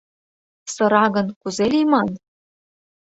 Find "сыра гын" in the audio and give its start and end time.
0.73-1.27